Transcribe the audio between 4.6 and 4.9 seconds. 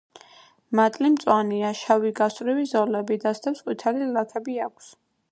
აქვს.